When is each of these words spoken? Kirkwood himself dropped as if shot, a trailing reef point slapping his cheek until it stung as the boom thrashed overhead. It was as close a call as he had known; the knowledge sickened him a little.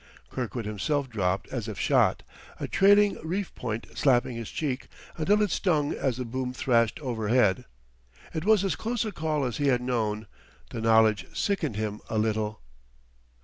Kirkwood 0.31 0.65
himself 0.65 1.11
dropped 1.11 1.47
as 1.49 1.67
if 1.67 1.77
shot, 1.79 2.23
a 2.59 2.67
trailing 2.67 3.19
reef 3.23 3.53
point 3.53 3.85
slapping 3.93 4.35
his 4.35 4.49
cheek 4.49 4.87
until 5.15 5.43
it 5.43 5.51
stung 5.51 5.93
as 5.93 6.17
the 6.17 6.25
boom 6.25 6.53
thrashed 6.53 6.99
overhead. 7.01 7.65
It 8.33 8.43
was 8.43 8.63
as 8.65 8.75
close 8.75 9.05
a 9.05 9.11
call 9.11 9.45
as 9.45 9.57
he 9.57 9.67
had 9.67 9.81
known; 9.81 10.25
the 10.71 10.81
knowledge 10.81 11.27
sickened 11.37 11.75
him 11.75 12.01
a 12.09 12.17
little. 12.17 12.61